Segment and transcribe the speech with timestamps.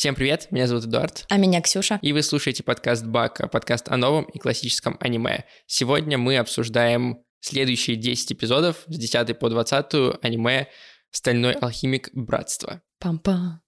[0.00, 1.26] Всем привет, меня зовут Эдуард.
[1.28, 1.98] А меня Ксюша.
[2.00, 5.44] И вы слушаете подкаст Бака, подкаст о новом и классическом аниме.
[5.66, 10.68] Сегодня мы обсуждаем следующие 10 эпизодов с 10 по 20 аниме
[11.10, 12.08] «Стальной алхимик.
[12.14, 12.80] Братство».
[12.98, 13.60] Пам-пам.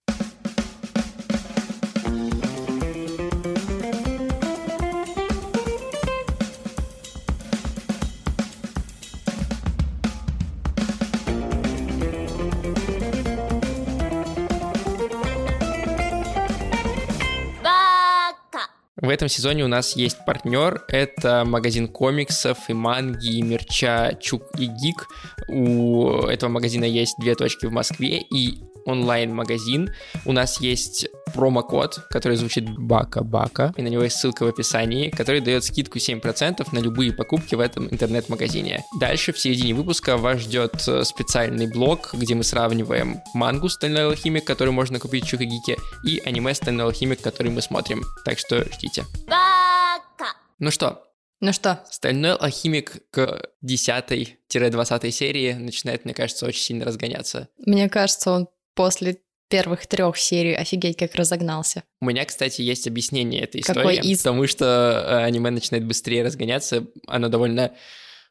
[19.03, 20.85] В этом сезоне у нас есть партнер.
[20.87, 25.09] Это магазин комиксов и манги, и мерча Чук и Гик.
[25.49, 29.93] У этого магазина есть две точки в Москве и онлайн-магазин.
[30.25, 35.41] У нас есть промокод, который звучит Бака-Бака, и на него есть ссылка в описании, который
[35.41, 38.85] дает скидку 7% на любые покупки в этом интернет-магазине.
[39.01, 44.45] Дальше в середине выпуска вас ждет э, специальный блок, где мы сравниваем мангу «Стальной алхимик»,
[44.45, 48.03] который можно купить в Чук и Гике, и аниме «Стальной алхимик», который мы смотрим.
[48.25, 49.05] Так что ждите.
[49.27, 50.35] Бака!
[50.59, 51.03] Ну что,
[51.43, 51.85] ну что?
[51.91, 57.49] Стальной алхимик к 10-20 серии начинает, мне кажется, очень сильно разгоняться.
[57.59, 61.85] Мне кажется, он после первых трех серий офигеть как разогнался.
[62.01, 64.19] У меня, кстати, есть объяснение этой истории, Какой из?
[64.19, 64.65] потому что
[65.07, 67.75] э, аниме начинает быстрее разгоняться, оно довольно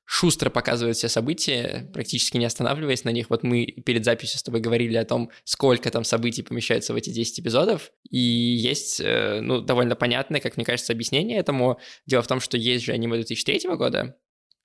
[0.06, 3.30] шустро показывает все события, практически не останавливаясь на них.
[3.30, 7.12] Вот мы перед записью с тобой говорили о том, сколько там событий помещается в эти
[7.12, 11.80] 10 эпизодов, и есть, э, ну, довольно понятное, как мне кажется, объяснение этому.
[12.08, 14.18] Дело в том, что есть же аниме 2003 года,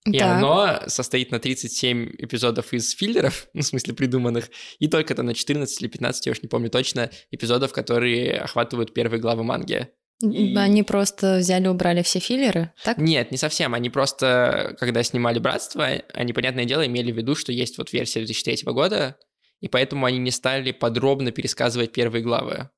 [0.07, 0.37] и да.
[0.37, 5.35] оно состоит на 37 эпизодов из филлеров, ну, в смысле придуманных, и только там на
[5.35, 9.89] 14 или 15, я уж не помню точно, эпизодов, которые охватывают первые главы манги.
[10.23, 10.57] И...
[10.57, 12.97] Они просто взяли, убрали все филлеры, так?
[12.97, 13.75] Нет, не совсем.
[13.75, 18.21] Они просто, когда снимали «Братство», они, понятное дело, имели в виду, что есть вот версия
[18.21, 19.19] 2003 года,
[19.61, 22.71] и поэтому они не стали подробно пересказывать первые главы.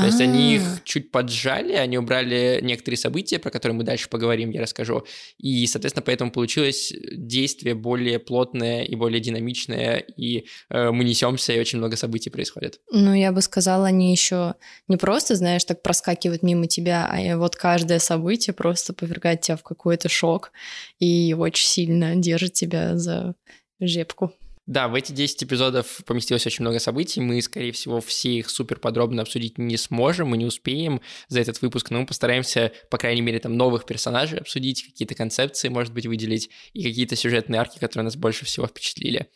[0.00, 0.80] То есть они их а.
[0.84, 5.04] чуть поджали, они убрали некоторые события, про которые мы дальше поговорим, я расскажу.
[5.38, 11.60] И, соответственно, поэтому получилось действие более плотное и более динамичное, и э, мы несемся, и
[11.60, 12.80] очень много событий происходит.
[12.90, 14.54] Ну, я бы сказала, они еще
[14.88, 19.62] не просто, знаешь, так проскакивают мимо тебя, а вот каждое событие просто повергает тебя в
[19.62, 20.52] какой-то шок
[20.98, 23.34] и очень сильно держит тебя за
[23.80, 24.32] жепку.
[24.70, 27.20] Да, в эти 10 эпизодов поместилось очень много событий.
[27.20, 31.60] Мы, скорее всего, все их супер подробно обсудить не сможем, мы не успеем за этот
[31.60, 36.06] выпуск, но мы постараемся, по крайней мере, там новых персонажей обсудить, какие-то концепции, может быть,
[36.06, 39.28] выделить, и какие-то сюжетные арки, которые нас больше всего впечатлили.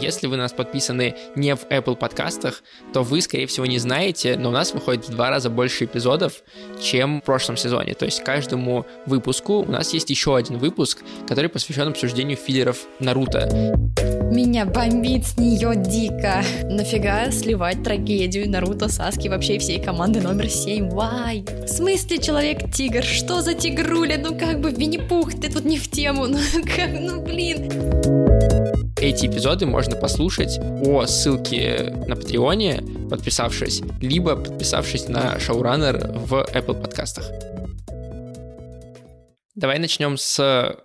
[0.00, 2.62] Если вы нас подписаны не в Apple подкастах,
[2.92, 6.42] то вы, скорее всего, не знаете, но у нас выходит в два раза больше эпизодов,
[6.80, 7.94] чем в прошлом сезоне.
[7.94, 13.48] То есть каждому выпуску у нас есть еще один выпуск, который посвящен обсуждению филлеров Наруто.
[14.30, 16.42] Меня бомбит с нее дико.
[16.64, 20.90] Нафига сливать трагедию Наруто, Саски, вообще всей команды номер 7?
[20.90, 21.44] Вай!
[21.64, 23.02] В смысле Человек-тигр?
[23.02, 24.18] Что за тигруля?
[24.18, 26.26] Ну как бы Винни-Пух, ты тут не в тему.
[26.56, 27.68] Ну как, ну блин.
[28.98, 36.80] Эти эпизоды можно послушать по ссылке на Патреоне, подписавшись, либо подписавшись на шоураннер в Apple
[36.80, 37.30] подкастах.
[39.54, 40.76] Давай начнем с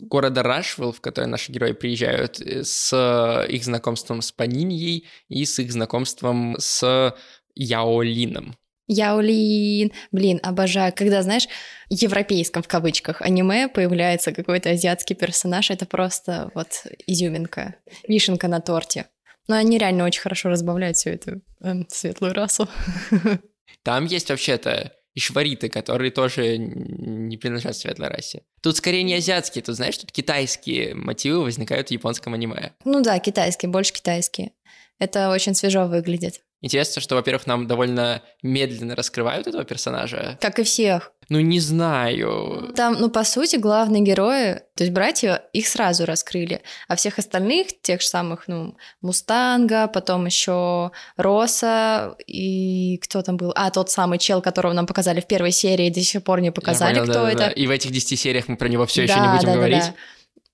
[0.00, 5.72] города Рашвилл, в который наши герои приезжают, с их знакомством с Паниньей и с их
[5.72, 7.14] знакомством с
[7.54, 8.56] Яолином.
[8.92, 11.46] Яолин, блин, обожаю, когда, знаешь,
[11.90, 17.76] европейском в кавычках аниме появляется какой-то азиатский персонаж, это просто вот изюминка,
[18.08, 19.06] вишенка на торте.
[19.46, 22.68] Но они реально очень хорошо разбавляют всю эту э, светлую расу.
[23.84, 28.42] Там есть вообще-то и швариты, которые тоже не принадлежат светлой расе.
[28.60, 32.72] Тут скорее не азиатские, тут, знаешь, тут китайские мотивы возникают в японском аниме.
[32.84, 34.50] Ну да, китайские, больше китайские.
[34.98, 36.42] Это очень свежо выглядит.
[36.62, 40.38] Интересно, что, во-первых, нам довольно медленно раскрывают этого персонажа.
[40.40, 41.12] Как и всех.
[41.30, 42.72] Ну, не знаю.
[42.74, 46.60] Там, ну, по сути, главные герои, то есть братья, их сразу раскрыли.
[46.88, 53.52] А всех остальных, тех же самых, ну, Мустанга, потом еще Роса и кто там был?
[53.54, 56.98] А, тот самый чел, которого нам показали в первой серии, до сих пор не показали,
[56.98, 57.38] понял, кто да, это.
[57.38, 57.50] Да.
[57.50, 59.84] И в этих 10 сериях мы про него все да, еще не будем да, говорить.
[59.84, 59.94] Да, да.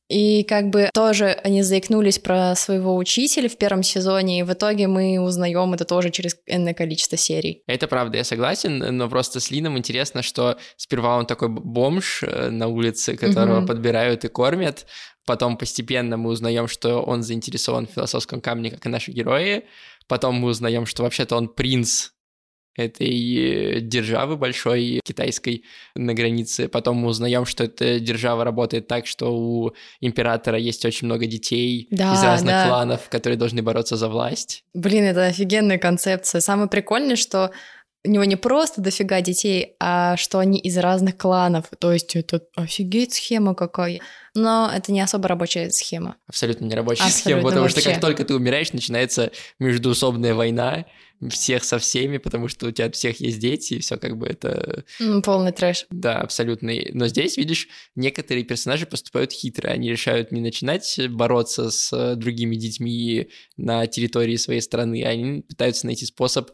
[0.09, 4.87] И как бы тоже они заикнулись про своего учителя в первом сезоне, и в итоге
[4.87, 7.63] мы узнаем это тоже через энное количество серий.
[7.67, 12.51] Это правда, я согласен, но просто с Лином интересно, что сперва он такой бомж э,
[12.51, 13.67] на улице, которого угу.
[13.67, 14.87] подбирают и кормят,
[15.27, 19.65] потом постепенно мы узнаем, что он заинтересован в философском камне, как и наши герои,
[20.07, 22.11] потом мы узнаем, что вообще-то он принц
[22.77, 25.65] этой державы большой китайской
[25.95, 26.69] на границе.
[26.69, 31.89] Потом мы узнаем, что эта держава работает так, что у императора есть очень много детей
[31.91, 32.69] Да, из разных да.
[32.69, 34.65] кланов, которые должны бороться за власть.
[34.75, 36.41] Блин, это офигенная концепция.
[36.41, 37.51] Самое прикольное, что
[38.07, 41.67] у него не просто дофига детей, а что они из разных кланов.
[41.79, 44.01] То есть это офигеть схема какая.
[44.35, 46.17] Но это не особо рабочая схема.
[46.27, 47.91] Абсолютно нерабочая Абсолютно схема, потому что вообще.
[47.93, 50.85] как только ты умираешь, начинается междуусобная война
[51.31, 54.27] всех со всеми, потому что у тебя от всех есть дети, и все как бы
[54.27, 55.87] это Ну, полный трэш.
[55.91, 56.91] Да, абсолютный.
[56.93, 59.71] Но здесь, видишь, некоторые персонажи поступают хитро.
[59.71, 65.87] Они решают не начинать бороться с э, другими детьми на территории своей страны, они пытаются
[65.87, 66.51] найти способ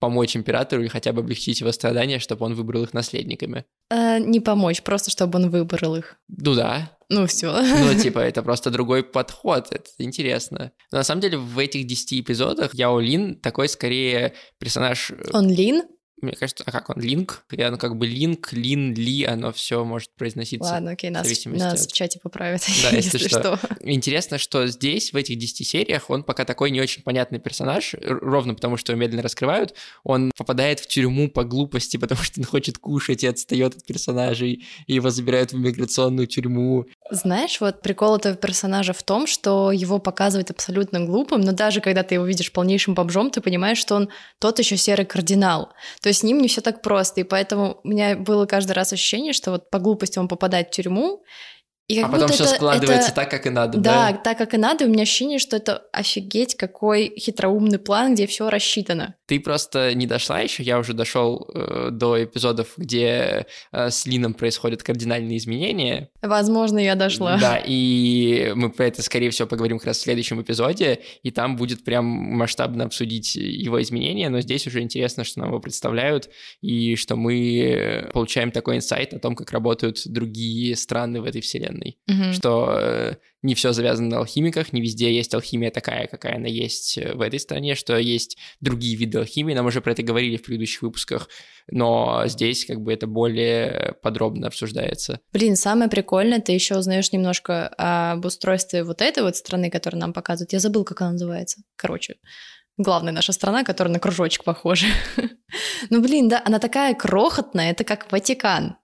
[0.00, 3.64] помочь императору или хотя бы облегчить его страдания, чтобы он выбрал их наследниками.
[3.90, 6.16] Э, не помочь, просто чтобы он выбрал их.
[6.28, 7.52] Ну да, Ну все.
[7.52, 10.72] ну типа это просто другой подход, это интересно.
[10.90, 15.48] Но на самом деле в этих 10 эпизодах Яо Лин такой скорее персонаж э, Он
[15.48, 15.82] Лин?
[16.22, 17.44] Мне кажется, а как он, Линк?
[17.50, 20.70] И Оно как бы Линк, Лин, Ли, оно все может произноситься.
[20.70, 23.56] Ладно, окей, нас, зависимости нас от- в чате поправят, Да, если если что.
[23.56, 23.76] что.
[23.80, 28.54] Интересно, что здесь, в этих 10 сериях, он пока такой не очень понятный персонаж, ровно
[28.54, 29.74] потому, что его медленно раскрывают.
[30.04, 34.64] Он попадает в тюрьму по глупости, потому что он хочет кушать и отстает от персонажей,
[34.86, 36.86] и его забирают в иммиграционную тюрьму.
[37.10, 42.02] Знаешь, вот прикол этого персонажа в том, что его показывают абсолютно глупым, но даже когда
[42.02, 45.72] ты его видишь полнейшим бомжом, ты понимаешь, что он тот еще серый кардинал.
[46.00, 48.92] То есть с ним не все так просто, и поэтому у меня было каждый раз
[48.92, 51.22] ощущение, что вот по глупости он попадает в тюрьму,
[51.88, 54.16] и как а потом все это- складывается это- так, как и надо, Да, да?
[54.18, 58.28] так как и надо, и у меня ощущение, что это офигеть какой хитроумный план, где
[58.28, 59.16] все рассчитано.
[59.30, 64.34] Ты просто не дошла еще, я уже дошел э, до эпизодов, где э, с Лином
[64.34, 67.38] происходят кардинальные изменения, Возможно, я дошла.
[67.38, 71.56] Да, и мы про это, скорее всего, поговорим как раз в следующем эпизоде, и там
[71.56, 76.28] будет прям масштабно обсудить его изменения, но здесь уже интересно, что нам его представляют,
[76.60, 81.98] и что мы получаем такой инсайт о том, как работают другие страны в этой вселенной.
[82.06, 82.32] Мгм.
[82.32, 86.98] Что э, не все завязано на алхимиках, не везде есть алхимия такая, какая она есть
[86.98, 90.42] э, в этой стране, что есть другие виды алхимии, нам уже про это говорили в
[90.42, 91.28] предыдущих выпусках,
[91.70, 95.20] но здесь как бы это более подробно обсуждается.
[95.32, 100.12] Блин, самое прикольное, ты еще узнаешь немножко об устройстве вот этой вот страны, которую нам
[100.12, 100.52] показывают.
[100.52, 101.62] Я забыл, как она называется.
[101.76, 102.16] Короче,
[102.82, 104.86] главная наша страна, которая на кружочек похожа.
[105.90, 108.76] Ну, блин, да, она такая крохотная, это как Ватикан.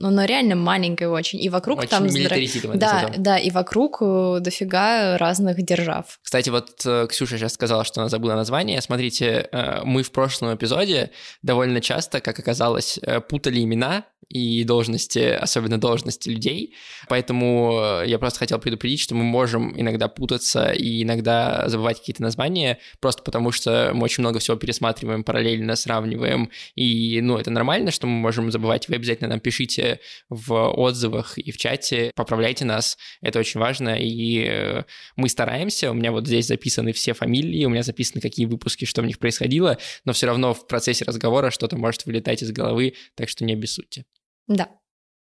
[0.00, 1.42] Но она реально маленькая очень.
[1.42, 2.04] И вокруг Очень там...
[2.04, 6.18] здра- Да, да, и вокруг э, дофига разных держав.
[6.22, 8.80] Кстати, вот э, Ксюша сейчас сказала, что она забыла название.
[8.82, 11.10] Смотрите, э, мы в прошлом эпизоде
[11.42, 16.74] довольно часто, как оказалось, путали имена и должности, особенно должности людей.
[17.08, 22.22] Поэтому э, я просто хотел предупредить, что мы можем иногда путаться и иногда забывать какие-то
[22.22, 26.50] названия, просто потому что мы очень много всего пересматриваем параллельно, сравниваем.
[26.74, 28.88] И, ну, это нормально, что мы можем забывать.
[28.88, 32.96] Вы обязательно нам пишите в отзывах и в чате, поправляйте нас.
[33.20, 33.96] Это очень важно.
[33.98, 34.84] И э,
[35.16, 39.02] мы стараемся, у меня вот здесь записаны все фамилии, у меня записаны какие выпуски, что
[39.02, 43.28] в них происходило, но все равно в процессе разговора что-то может вылетать из головы, так
[43.28, 44.04] что не обессудьте.
[44.46, 44.68] Да.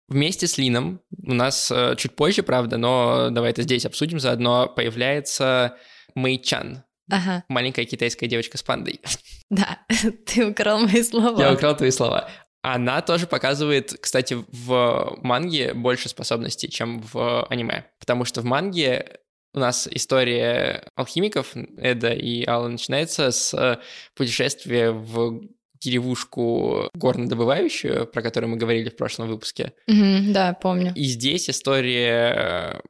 [0.07, 4.67] Вместе с Лином у нас э, чуть позже, правда, но давай это здесь обсудим заодно,
[4.67, 5.77] появляется
[6.15, 9.01] Мэй Чан, Ага, маленькая китайская девочка с пандой.
[9.49, 9.79] да,
[10.25, 11.39] ты украл мои слова.
[11.39, 12.29] Я украл твои слова.
[12.61, 17.85] Она тоже показывает, кстати, в манге больше способностей, чем в аниме.
[17.99, 19.19] Потому что в манге
[19.53, 23.77] у нас история алхимиков Эда и Алла начинается с э,
[24.13, 25.41] путешествия в
[25.81, 29.73] деревушку горнодобывающую, про которую мы говорили в прошлом выпуске.
[29.87, 30.91] Мгм, да, помню.
[30.95, 32.81] И здесь история э,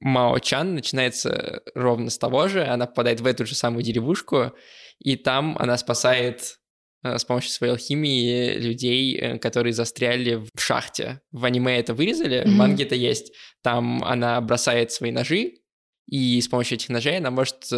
[0.00, 2.64] Мао Чан начинается ровно с того же.
[2.64, 4.52] Она попадает в эту же самую деревушку,
[4.98, 6.56] и там она спасает
[7.02, 11.20] э, с помощью своей алхимии людей, э, которые застряли в шахте.
[11.32, 12.56] В аниме это вырезали, в Мгм.
[12.56, 13.32] манге это есть.
[13.62, 15.54] Там она бросает свои ножи,
[16.06, 17.68] и с помощью этих ножей она может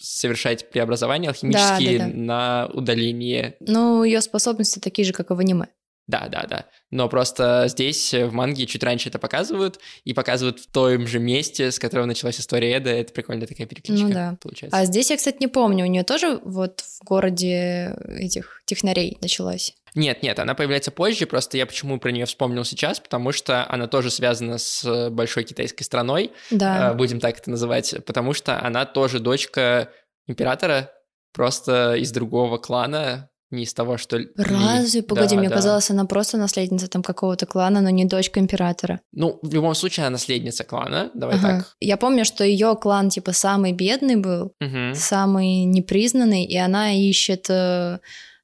[0.00, 2.12] совершать преобразования алхимические да, да.
[2.14, 5.66] на удаление Ну, ее способности такие же, как и в аниме.
[6.06, 6.66] да, да, да.
[6.90, 11.18] Но просто здесь э, в манге чуть раньше это показывают, и показывают в том же
[11.18, 12.90] месте, с которого началась история Эда.
[12.90, 14.38] Это прикольная такая перекличка Ну да.
[14.40, 14.78] получается.
[14.78, 19.74] А здесь я, кстати, не помню, у нее тоже вот в городе этих технарей началась.
[19.96, 23.88] Нет, нет, она появляется позже, просто я почему про нее вспомнил сейчас, потому что она
[23.88, 26.90] тоже связана с большой китайской страной, Да.
[26.92, 29.90] э, будем так это называть, потому что она тоже дочка
[30.28, 30.90] императора,
[31.32, 34.18] просто из другого клана, не из того, что...
[34.36, 35.02] Разве?
[35.02, 35.54] Погоди, Да, мне да.
[35.54, 39.00] казалось, она просто наследница там какого-то клана, но не дочка императора.
[39.12, 41.48] Ну, в любом случае, она наследница клана, давай Ага.
[41.58, 41.76] так.
[41.80, 44.94] Я помню, что ее клан типа самый бедный был, Мгм.
[44.94, 48.00] самый непризнанный, и она ищет э,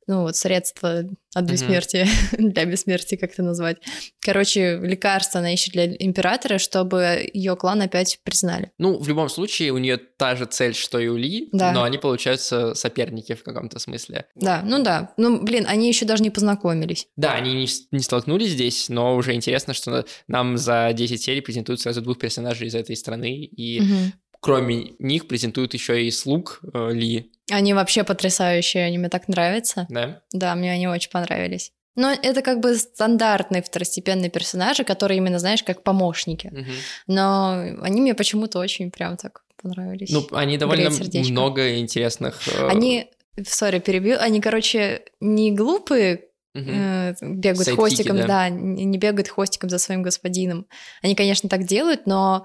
[0.06, 1.04] ну вот средство
[1.34, 2.06] от бессмертия,
[2.38, 3.78] для бессмертия, как это назвать.
[4.20, 8.70] Короче, лекарство она ищет для императора, чтобы ее клан опять признали.
[8.78, 11.72] Ну, в любом случае, у нее та же цель, что и у Ли, Да.
[11.72, 14.26] но они получаются соперники в каком-то смысле.
[14.34, 15.14] Да, ну да.
[15.16, 17.06] Ну, блин, они еще даже не познакомились.
[17.16, 21.80] Да, они не, не столкнулись здесь, но уже интересно, что нам за 10 серий презентуют
[21.80, 24.12] сразу двух персонажей из этой страны, и Мгм.
[24.42, 29.86] Кроме них презентуют еще и слуг э, Ли, Они вообще потрясающие, они мне так нравятся.
[29.88, 30.22] да?
[30.32, 31.72] Да, мне они очень понравились.
[31.94, 36.48] Но это как бы стандартные второстепенные персонажи, которые именно, знаешь, как помощники.
[36.48, 36.72] Мгм.
[37.06, 40.10] Но они мне почему-то очень прям так понравились.
[40.10, 42.40] Ну, они довольно много интересных...
[42.48, 43.10] э, Они,
[43.46, 48.26] сори, перебью, они, короче, не глупые, э, бегают Сайдкики, хвостиком, да.
[48.26, 50.66] да, не бегают хвостиком за своим господином.
[51.02, 52.44] Они, конечно, так делают, но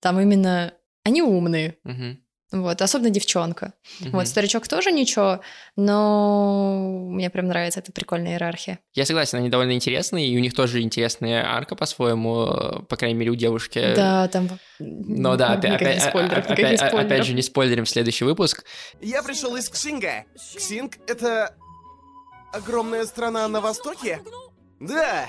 [0.00, 1.76] там именно они умные.
[2.52, 3.72] Вот, особенно девчонка.
[4.00, 4.10] Мгм.
[4.12, 5.40] Вот, старичок тоже ничего,
[5.74, 8.78] но мне прям нравится эта прикольная иерархия.
[8.92, 13.30] Я согласен, они довольно интересные, и у них тоже интересная арка по-своему, по крайней мере,
[13.30, 13.94] у девушки.
[13.96, 14.50] Да, там...
[14.78, 17.26] Но да, опять, опять- спойлеров, опять- никаких опять спойлеров.
[17.26, 18.64] же, не спойлерим следующий выпуск.
[19.00, 20.26] Я пришел из Ксинга.
[20.36, 21.54] Ксинг— это
[22.52, 24.20] огромная страна на востоке?
[24.78, 25.26] Да.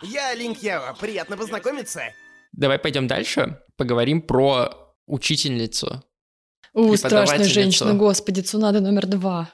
[0.00, 0.96] Я Линк Ява.
[0.98, 2.04] Приятно познакомиться.
[2.52, 6.02] Давай пойдем дальше, поговорим про учительницу
[6.72, 9.50] У, страшная женщина, господи, Цунада номер два.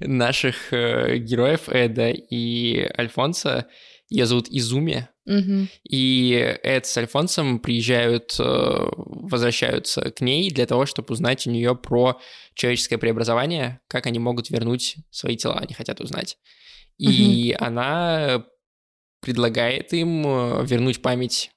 [0.00, 3.66] наших э, героев Эда и Альфонса.
[4.08, 5.08] Ее зовут Изуми.
[5.24, 5.68] Мгм.
[5.88, 6.32] И
[6.62, 8.42] Эд с Альфонсом приезжают, э,
[8.96, 12.20] возвращаются к ней для того, чтобы узнать у нее про
[12.54, 16.38] человеческое преобразование, как они могут вернуть свои тела, они хотят узнать.
[16.98, 18.44] И она
[19.20, 21.50] предлагает им э, вернуть память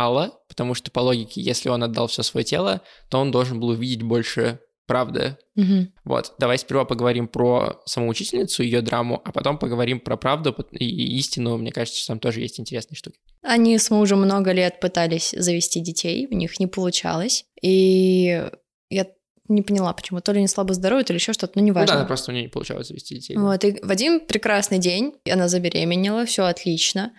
[0.00, 2.80] Алла, потому что по логике, если он отдал все свое тело,
[3.10, 5.36] то он должен был увидеть больше правды.
[5.54, 5.92] Мгм.
[6.04, 11.16] Вот, давай сперва поговорим про саму учительницу, ее драму, а потом поговорим про правду и
[11.18, 11.56] истину.
[11.58, 13.18] Мне кажется, что там тоже есть интересные штуки.
[13.42, 17.44] Они с мужем много лет пытались завести детей, у них не получалось.
[17.62, 18.42] И
[18.90, 19.06] я
[19.48, 20.20] не поняла, почему.
[20.20, 21.94] То ли они слабо здоровы, то ли еще что-то, ну Ну неважно.
[22.00, 23.34] да, просто у нее не получалось завести детей.
[23.36, 23.42] да.
[23.42, 27.12] Вот, и в один прекрасный день она забеременела, все отлично.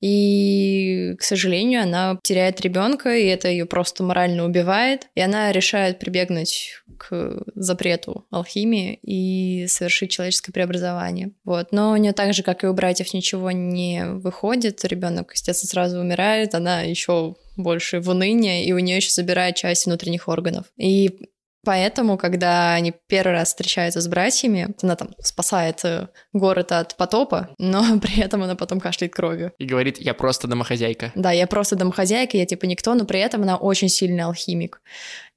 [0.00, 5.08] И, к сожалению, она теряет ребенка, и это ее просто морально убивает.
[5.14, 11.32] И она решает прибегнуть к запрету алхимии и совершить человеческое преобразование.
[11.44, 11.72] Вот.
[11.72, 14.84] Но у нее так же, как и у братьев, ничего не выходит.
[14.84, 19.86] Ребенок, естественно, сразу умирает, она еще больше в уныние, и у нее еще забирает часть
[19.86, 20.66] внутренних органов.
[20.76, 21.30] И
[21.64, 27.50] Поэтому, когда они первый раз встречаются с братьями, она там спасает э, город от потопа,
[27.58, 29.52] но при этом она потом кашляет кровью.
[29.58, 31.12] И говорит, я просто домохозяйка.
[31.14, 34.80] Да, я просто домохозяйка, я типа никто, но при этом она очень сильный алхимик.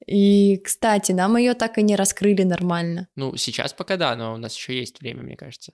[0.06, 3.08] И, кстати, нам ее так и не раскрыли нормально.
[3.16, 5.72] Ну, сейчас пока да, но у нас еще есть время, мне кажется.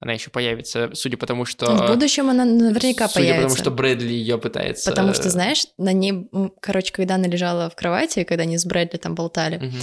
[0.00, 1.66] Она еще появится, судя по тому, что...
[1.76, 3.48] В будущем она наверняка судя появится.
[3.48, 4.90] потому, что Брэдли ее пытается...
[4.90, 6.26] Потому что, знаешь, на ней,
[6.60, 9.76] короче, когда она лежала в кровати, когда они с Брэдли там болтали, Мгм.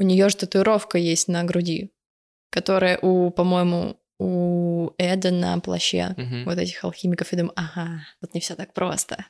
[0.00, 1.92] у нее же татуировка есть на груди,
[2.50, 6.44] которая у, по-моему, у Эда на плаще Мгм.
[6.46, 7.32] вот этих алхимиков.
[7.32, 9.24] И думаю, ага, вот не все так просто.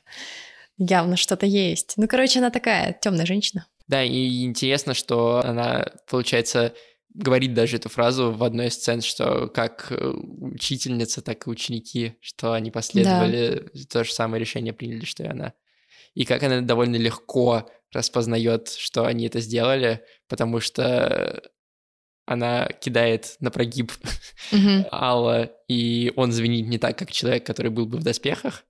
[0.79, 1.93] Явно что-то есть.
[1.97, 3.67] Ну, короче, она такая темная женщина.
[3.87, 6.73] Да, и интересно, что она, получается,
[7.13, 12.15] говорит даже эту фразу в одной из сцен, что как э, учительница, так и ученики,
[12.21, 15.53] что они последовали, то же самое решение приняли, что и она.
[16.13, 21.41] И как она довольно легко распознает, что они это сделали, потому что
[22.25, 23.91] она кидает на прогиб
[24.51, 24.85] Мгм.
[24.91, 28.65] Алла, и он звенит не так, как человек, который был бы в доспехах,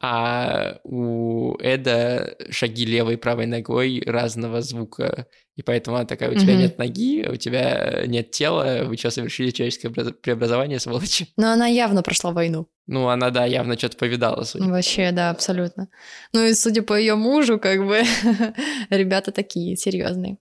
[0.00, 5.26] а у Эда шаги левой и правой ногой разного звука.
[5.54, 6.62] И поэтому она такая, у тебя Мгм.
[6.62, 11.28] нет ноги, у тебя нет тела, вы что, совершили человеческое преобраз- преобразование, сволочи?
[11.36, 12.66] Но она явно прошла войну.
[12.86, 14.64] Ну, она, да, явно что-то повидала, судя.
[14.64, 15.88] Вообще, да, абсолютно.
[16.32, 18.02] Ну и судя по ее мужу, как бы,
[18.90, 20.38] ребята такие серьезные.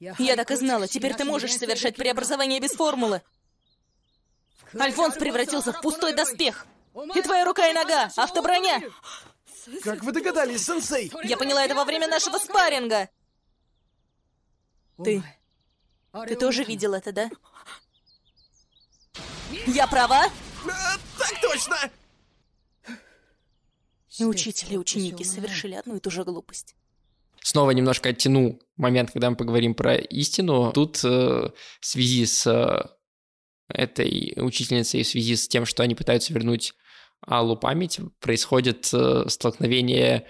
[0.00, 3.22] Я так и знала, теперь ты можешь совершать преобразование без формулы.
[4.78, 6.66] Альфонс превратился в пустой доспех.
[7.14, 8.82] И твоя рука и нога, автоброня.
[9.82, 11.12] Как вы догадались, сенсей?
[11.24, 13.08] Я поняла это во время нашего спарринга.
[15.02, 15.22] Ты...
[16.26, 17.30] Ты тоже видел это, да?
[19.66, 20.24] Я права?
[20.24, 21.76] А, так точно!
[24.18, 26.74] И учитель и ученики совершили одну и ту же глупость.
[27.42, 30.72] Снова немножко оттяну момент, когда мы поговорим про истину.
[30.72, 32.88] Тут э, в связи с э,
[33.68, 36.74] этой учительницей, в связи с тем, что они пытаются вернуть
[37.20, 40.26] Аллу память, происходит э, столкновение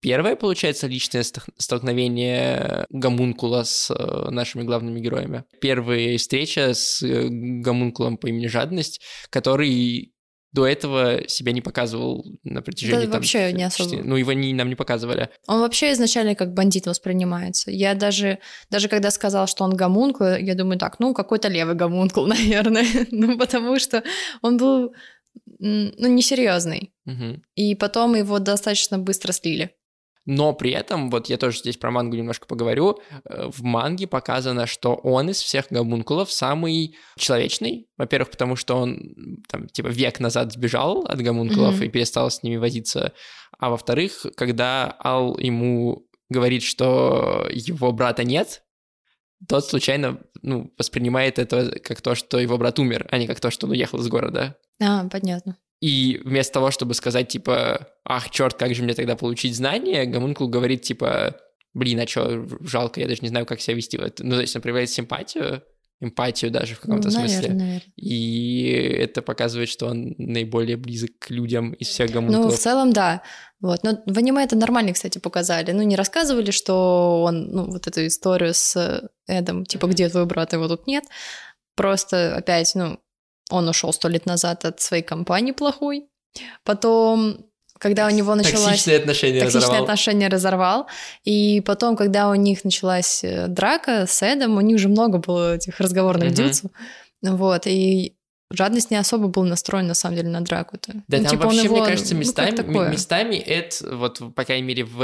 [0.00, 5.44] первое, получается, личное ст- столкновение гомункула с э, нашими главными героями.
[5.60, 10.12] Первая встреча с э, гомункулом по имени Жадность, который
[10.52, 14.02] до этого себя не показывал на протяжении Да, там, вообще не особо.
[14.04, 15.28] Ну, его не, нам не показывали.
[15.48, 17.72] Он вообще изначально как бандит воспринимается.
[17.72, 18.38] Я даже,
[18.70, 22.86] даже когда сказал, что он гомункул, я думаю, так, ну, какой-то левый гомункул, наверное.
[23.10, 24.04] ну, потому что
[24.42, 24.94] он был,
[25.58, 26.92] ну, несерьезный.
[27.04, 27.42] Мгм.
[27.54, 29.74] И потом его достаточно быстро слили.
[30.26, 34.66] Но при этом, вот я тоже здесь про мангу немножко поговорю, э, в манге показано,
[34.66, 37.88] что он из всех гомункулов самый человечный.
[37.98, 41.84] Во-первых, потому что он там типа век назад сбежал от гомункулов Мгм.
[41.84, 43.12] и перестал с ними возиться.
[43.58, 48.62] А во-вторых, когда Ал ему говорит, что его брата нет,
[49.48, 53.50] тот случайно ну, воспринимает это как то, что его брат умер, а не как то,
[53.50, 54.56] что он уехал из города.
[54.80, 55.56] А, понятно.
[55.80, 60.48] И вместо того, чтобы сказать, типа, ах, черт, как же мне тогда получить знания, Гомункул
[60.48, 61.36] говорит, типа,
[61.74, 63.98] блин, а что, жалко, я даже не знаю, как себя вести.
[63.98, 65.62] Ну, то есть он проявляет симпатию,
[66.04, 67.48] эмпатию даже в каком-то Ну, смысле.
[67.48, 67.82] наверное.
[67.96, 73.22] И это показывает, что он наиболее близок к людям из всех Ну, в целом, да.
[73.60, 73.82] Вот.
[73.82, 75.72] Но в аниме это нормально, кстати, показали.
[75.72, 80.52] Ну, не рассказывали, что он, ну, вот эту историю с Эдом, типа, где твой брат,
[80.52, 81.04] его тут нет.
[81.76, 82.98] Просто опять, ну,
[83.50, 86.08] он ушел сто лет назад от своей компании плохой.
[86.64, 87.46] Потом,
[87.78, 88.64] когда у него началась...
[88.64, 89.82] Токсичные отношения Токсичные разорвал.
[89.82, 90.86] отношения разорвал.
[91.24, 95.56] И потом, когда у них началась э, драка с Эдом, у них уже много было
[95.56, 96.34] этих разговорных Мгм.
[96.34, 96.70] дюцев.
[97.22, 98.14] Вот, и
[98.50, 100.92] жадность не особо был настроен, на самом деле, на драку-то.
[101.08, 104.44] Да, Ну, там типа, вообще, его, мне кажется, ну, местами, м- местами это, вот, по
[104.44, 105.02] крайней мере, в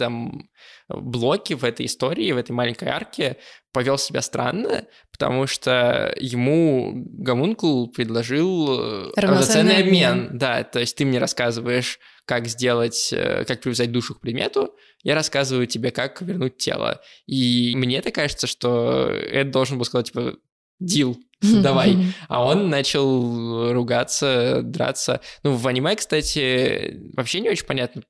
[0.00, 0.48] этом
[0.88, 3.36] блоке, в этой истории, в этой маленькой арке
[3.72, 10.12] повел себя странно, потому что ему Гомункул предложил э, Равноценный обмен.
[10.12, 10.38] обмен.
[10.38, 15.14] Да, то есть ты мне рассказываешь, как сделать, э, как привязать душу к предмету, я
[15.14, 17.00] рассказываю тебе, как вернуть тело.
[17.26, 20.34] И мне это кажется, что Эд должен был сказать, типа,
[20.80, 21.96] дил, давай.
[22.28, 25.20] А он начал ругаться, драться.
[25.42, 28.02] Ну, в аниме, кстати, вообще не очень понятно,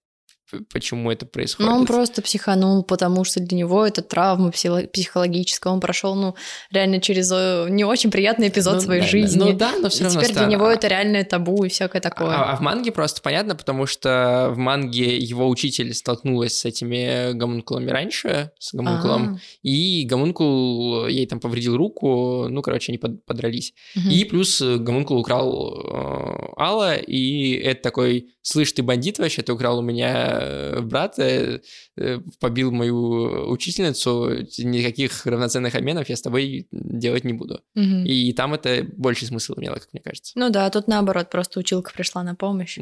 [0.73, 1.71] почему это происходит.
[1.71, 5.73] Ну, он просто психанул, потому что для него это травма психо- психологическая.
[5.73, 6.35] Он прошел, ну,
[6.71, 9.39] реально через э, не очень приятный эпизод Ну, своей да, жизни.
[9.39, 10.53] Ну да, но все И равно теперь для странно.
[10.53, 12.29] него это реальное табу и всякое такое.
[12.31, 17.33] А, а в манге просто понятно, потому что в манге его учитель столкнулась с этими
[17.33, 23.25] гомункулами раньше, с гомункулом, А, и гомункул ей там повредил руку, ну, короче, они под-
[23.25, 23.73] подрались.
[23.95, 24.11] мгм.
[24.11, 29.53] И плюс э, гомункул украл э, Алла, и это такой, слышь, ты бандит вообще, ты
[29.53, 31.61] украл у меня э, брата,
[31.97, 37.63] э, побил мою учительницу, никаких равноценных обменов я с тобой делать не буду.
[37.75, 38.05] Мгм.
[38.05, 40.33] И там это больше смысл имело, как мне кажется.
[40.37, 42.79] Ну да, тут наоборот, просто училка пришла на помощь.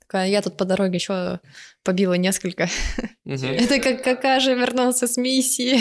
[0.00, 1.40] Такая, я тут по дороге еще
[1.84, 2.68] побила несколько.
[3.24, 5.78] Это как какая вернулся с миссии.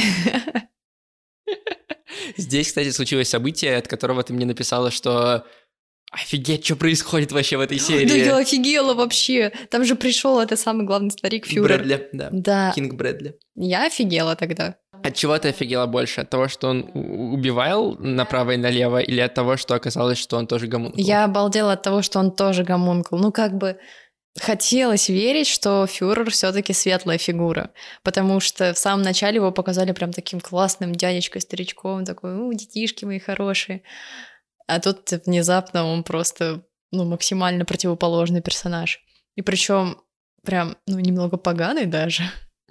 [2.38, 5.46] Здесь, кстати, случилось событие, от которого ты мне написала, что
[6.12, 8.26] офигеть, что происходит вообще в этой Да серии.
[8.26, 9.52] я офигела вообще.
[9.70, 11.78] Там же пришел этот самый главный старик Фюрер.
[11.80, 12.30] Брэдли, да.
[12.32, 13.38] Да, Кинг Брэдли.
[13.56, 14.76] я офигела тогда.
[15.04, 16.22] От чего ты офигела больше?
[16.22, 20.46] От того, что он убивал направо и налево, или от того, что оказалось, что он
[20.46, 21.00] тоже гомункул?
[21.02, 23.18] Я обалдела от того, что он тоже гомункул.
[23.18, 23.78] Ну, как бы
[24.38, 27.72] хотелось верить, что фюрер все-таки светлая фигура,
[28.04, 33.06] потому что в самом начале его показали прям таким классным дядечкой, старичком, такой, ну, детишки
[33.06, 33.84] мои хорошие.
[34.70, 39.00] А тут внезапно он просто, ну, максимально противоположный персонаж.
[39.36, 39.98] И причем
[40.44, 42.24] прям, ну, немного поганый даже.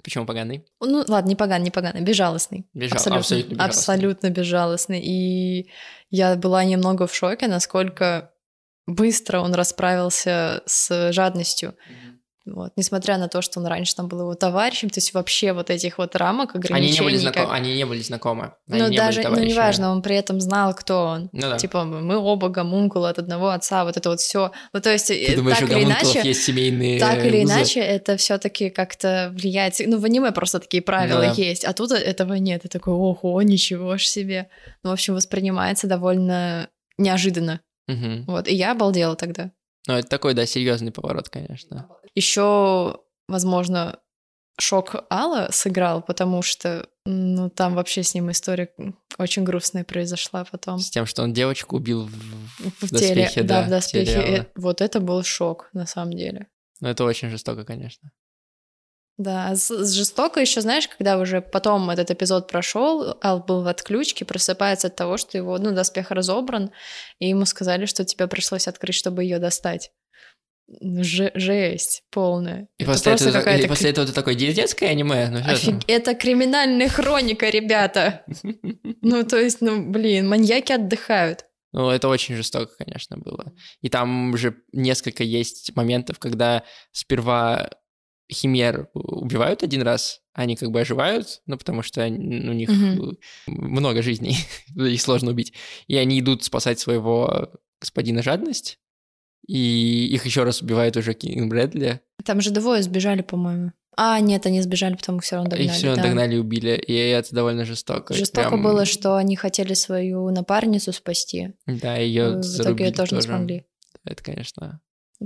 [0.03, 0.65] Почему поганый?
[0.79, 2.65] Ну, ладно, не поганый, не поганый, безжалостный.
[2.73, 3.65] Безжал- Абсолютно, абсолютно безжалостный.
[3.65, 5.01] абсолютно безжалостный.
[5.01, 5.69] И
[6.09, 8.31] я была немного в шоке, насколько
[8.87, 11.75] быстро он расправился с жадностью.
[12.53, 12.71] Вот.
[12.75, 15.97] Несмотря на то, что он раньше там был его товарищем, то есть вообще вот этих
[15.97, 16.99] вот рамок, Они ограничений.
[16.99, 18.53] не были, знакомы, как- они не были знакомы.
[18.69, 21.29] Они Ну, не даже, ну, неважно, он при этом знал, кто он.
[21.31, 21.57] Ну да.
[21.57, 24.51] Типа, мы оба гомункулы от одного отца, вот это вот все.
[24.73, 27.53] Ну, то есть, Ты э, думаешь, так или иначе, есть семейные так или узы?
[27.53, 29.75] иначе, это все-таки как-то влияет.
[29.85, 31.41] Ну, в аниме просто такие правила Ну да.
[31.41, 32.65] есть, а тут этого нет.
[32.65, 34.49] И такой, ого, ничего ж себе.
[34.83, 37.61] Ну, в общем, воспринимается довольно неожиданно.
[37.87, 38.25] Мгм.
[38.27, 39.51] Вот, и я обалдела тогда.
[39.87, 41.89] Ну, это такой, да, серьезный поворот, конечно.
[42.15, 43.99] Еще, возможно,
[44.59, 48.71] шок Алла сыграл, потому что, ну, там вообще с ним история
[49.17, 50.79] очень грустная произошла потом.
[50.79, 54.11] С тем, что он девочку убил в, В теле, доспехе, да, да, в доспехе.
[54.11, 56.47] теле Вот это был шок, на самом деле.
[56.81, 58.11] Ну, это очень жестоко, конечно.
[59.19, 64.87] Да, жестоко еще, знаешь, когда уже потом этот эпизод прошел, Ал был в отключке, просыпается
[64.87, 66.71] от того, что его, ну, доспех разобран,
[67.19, 69.91] и ему сказали, что тебе пришлось открыть, чтобы ее достать.
[70.81, 72.69] Ж- жесть полная.
[72.77, 75.29] И Это после, этого, какая-то и после этого ты такой, детское аниме?
[75.29, 75.83] Ну, Офиг-?
[75.87, 78.23] Это криминальная хроника, ребята.
[79.01, 81.45] Ну, то есть, ну, блин, маньяки отдыхают.
[81.73, 83.53] Ну, это очень жестоко, конечно, было.
[83.81, 87.69] И там же несколько есть моментов, когда сперва
[88.31, 93.17] химер убивают один раз, они как бы оживают, ну, потому что они- у них Мгм.
[93.47, 94.37] много жизней,
[94.75, 95.53] их сложно убить.
[95.87, 98.79] И они идут спасать своего господина жадность,
[99.47, 103.71] и их еще раз убивает уже Кинг Брэдли, Там же двое сбежали, по-моему.
[103.97, 105.67] А, нет, они сбежали, потому все равно догнали.
[105.67, 106.03] и все да.
[106.03, 108.13] догнали и убили, и это довольно жестоко.
[108.13, 111.53] Жестоко Прям, было, что они хотели свою напарницу спасти.
[111.65, 113.65] Да, ее в зарубили итоге тоже не смогли.
[114.05, 114.79] Это, конечно,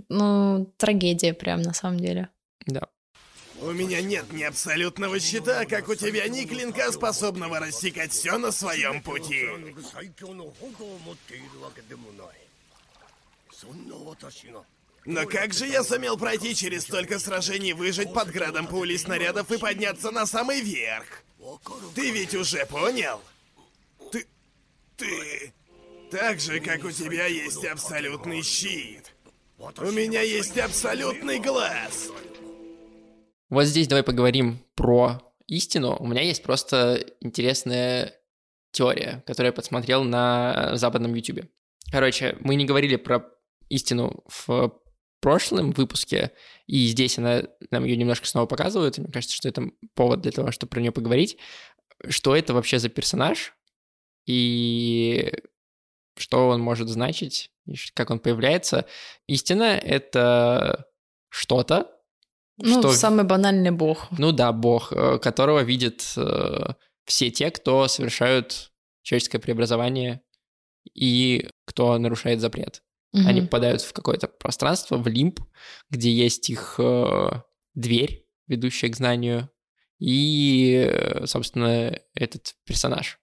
[0.09, 2.29] Ну, трагедия прям на самом деле.
[2.65, 2.87] Да.
[3.61, 8.51] У меня нет ни абсолютного щита, как у тебя, ни клинка, способного рассекать все на
[8.51, 9.47] своем пути.
[15.05, 19.57] Но как же я сумел пройти через столько сражений, выжить под градом пули снарядов и
[19.57, 21.23] подняться на самый верх?
[21.93, 23.21] Ты ведь уже понял?
[24.11, 24.25] Ты...
[24.97, 25.53] ты...
[26.09, 29.13] Так же, как у тебя есть абсолютный щит.
[29.57, 32.09] У меня есть абсолютный глаз.
[33.53, 35.95] Вот здесь давай поговорим про истину.
[35.99, 38.19] У меня есть просто интересная
[38.71, 41.45] теория, которую я подсмотрел на западном YouTube.
[41.91, 43.29] Короче, мы не говорили про
[43.69, 44.73] истину в
[45.21, 46.31] прошлом выпуске,
[46.65, 48.97] и здесь она нам ее немножко снова показывает.
[48.97, 51.37] Мне кажется, что это повод для того, чтобы про нее поговорить.
[52.09, 53.53] Что это вообще за персонаж
[54.25, 55.31] и
[56.17, 58.87] что он может значить, и как он появляется.
[59.27, 60.87] Истина— это
[61.29, 61.92] что-то,
[62.63, 64.07] Ну, что самый банальный бог.
[64.17, 66.73] ну да, бог, э, которого видят э,
[67.05, 68.71] все те, кто совершают
[69.01, 70.21] человеческое преобразование
[70.93, 72.81] и кто нарушает запрет.
[73.11, 73.27] Мгм.
[73.27, 75.39] Они попадают в какое-то пространство, в лимб,
[75.89, 77.41] где есть их э,
[77.75, 79.49] дверь, ведущая к знанию,
[79.99, 83.19] и, э, собственно, этот персонаж.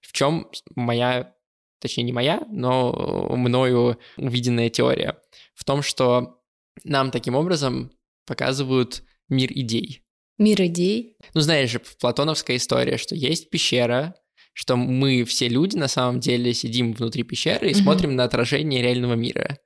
[0.00, 1.34] В чем моя,
[1.80, 5.18] точнее не моя, но мною увиденная теория?
[5.54, 6.40] В том, что
[6.84, 7.90] нам таким образом
[8.26, 10.02] показывают мир идей.
[10.38, 11.16] Мир идей.
[11.34, 14.14] Ну, знаешь же, платоновская история, что есть пещера,
[14.52, 17.82] что мы все люди на самом деле сидим внутри пещеры и Мгм.
[17.82, 19.58] смотрим на отражение реального мира.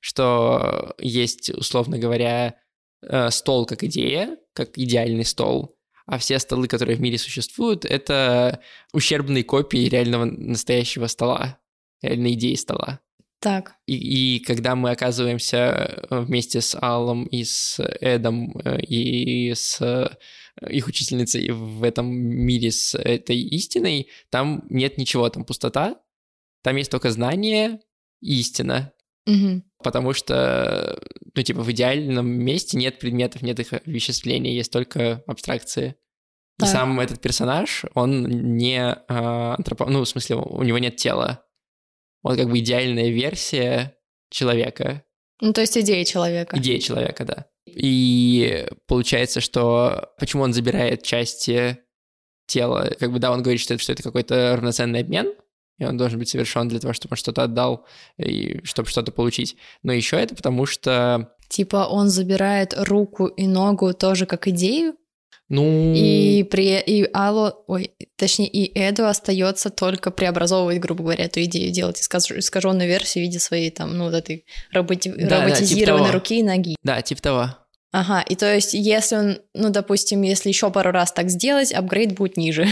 [0.00, 2.56] Что есть, условно говоря,
[3.02, 8.60] э, стол как идея, как идеальный стол, а все столы, которые в мире существуют, это
[8.92, 11.58] ущербные копии реального настоящего стола,
[12.02, 13.00] реальной идеи стола.
[13.42, 13.74] Так.
[13.86, 19.80] И, и когда мы оказываемся э, вместе с Аллом и с Эдом э, и с
[19.80, 20.10] э,
[20.70, 25.96] их учительницей в этом мире с этой истиной, там нет ничего, там пустота,
[26.62, 27.80] там есть только знание
[28.20, 28.92] и истина.
[29.26, 29.64] Мгм.
[29.82, 31.00] Потому что,
[31.34, 35.96] ну, типа, в идеальном месте нет предметов, нет их веществления, есть только абстракции.
[36.58, 36.68] И Так.
[36.68, 39.86] сам этот персонаж, он не а, антропо...
[39.86, 41.44] Ну, в смысле, у него нет тела.
[42.22, 43.96] Он как бы идеальная версия
[44.30, 45.04] человека.
[45.40, 46.56] Ну, то есть идея человека.
[46.58, 47.46] Идея человека, да.
[47.66, 51.78] И получается, что почему он забирает части
[52.46, 55.32] тела, как бы, да, он говорит, что это, что это какой-то равноценный обмен,
[55.78, 57.86] и он должен быть совершен для того, чтобы он что-то отдал,
[58.18, 59.56] и чтобы что-то получить.
[59.82, 64.96] Но еще это потому что, Типа он забирает руку и ногу тоже как идею,
[65.52, 65.92] ну...
[65.94, 71.70] и при и Алло, ой, точнее и Эду остается только преобразовывать, грубо говоря, эту идею,
[71.70, 76.06] делать искаж- искаженную версию в виде своей там, ну вот этой роботи- Да, да, роботизированной
[76.06, 76.12] типа того.
[76.12, 76.76] руки и ноги.
[76.82, 77.56] Да, типа того.
[77.92, 82.14] Ага, и то есть, если он, ну, допустим, если еще пару раз так сделать, апгрейд
[82.14, 82.66] будет ниже.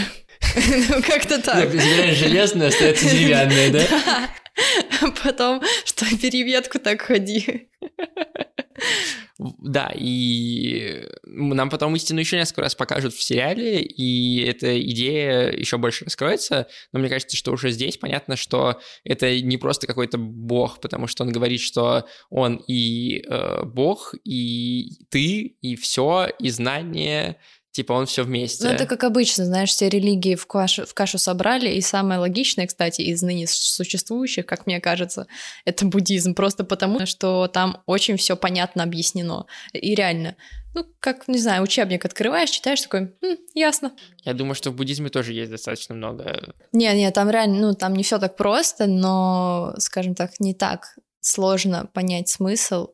[0.89, 1.71] Ну, как-то так.
[1.71, 3.83] Железное, остается деревянное, да?
[5.01, 7.69] А Потом, что переветку так ходи.
[9.37, 15.77] Да, и нам потом истину еще несколько раз покажут в сериале, и эта идея еще
[15.77, 16.67] больше раскроется.
[16.91, 21.23] Но мне кажется, что уже здесь понятно, что это не просто какой-то бог, потому что
[21.23, 27.37] он говорит, что он и э, бог, и ты, и все, и знание,
[27.71, 28.65] типа он все вместе.
[28.65, 32.67] Ну, это как обычно, знаешь, все религии в кашу, в кашу собрали, и самое логичное,
[32.67, 35.27] кстати, из ныне существующих, как мне кажется,
[35.65, 39.45] это буддизм, просто потому, что там очень все понятно объяснено.
[39.73, 40.35] И реально,
[40.73, 43.93] ну, как, не знаю, учебник открываешь, читаешь, такой, «М, ясно.
[44.23, 46.53] Я думаю, что в буддизме тоже есть достаточно много.
[46.71, 50.95] Не, не, там реально, ну, там не все так просто, но, скажем так, не так
[51.21, 52.89] сложно понять смысл,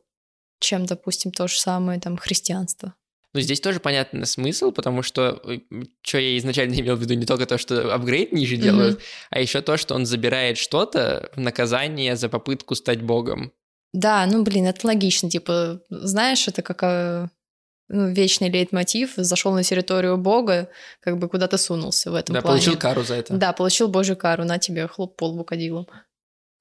[0.60, 2.94] чем, допустим, то же самое там христианство.
[3.38, 5.40] Но здесь тоже понятный смысл, потому что,
[6.02, 8.62] что я изначально имел в виду, не только то, что апгрейд ниже Мгм.
[8.64, 13.52] делают, а еще то, что он забирает что-то в наказание за попытку стать богом.
[13.92, 15.30] Да, ну блин, это логично.
[15.30, 17.28] Типа, знаешь, это как э,
[17.88, 22.56] ну, вечный лейтмотив, зашел на территорию Бога, как бы куда-то сунулся в этом Да, плане.
[22.60, 23.34] получил кару за это.
[23.34, 25.86] Да, получил божью кару, на тебе хлоп по лбу кадилом.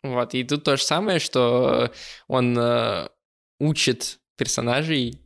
[0.04, 1.92] Вот, и тут то же самое, что
[2.28, 3.10] он э,
[3.60, 5.20] учит персонажей